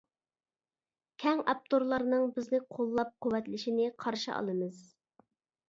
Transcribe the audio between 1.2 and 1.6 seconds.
كەڭ